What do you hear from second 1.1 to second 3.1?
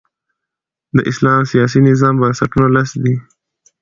اسلام د سیاسي نظام بنسټونه لس